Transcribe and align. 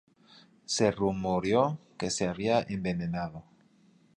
Se 0.65 0.89
rumoreó 0.89 1.77
que 1.95 2.09
se 2.09 2.27
había 2.27 2.65
envenenado. 2.67 3.43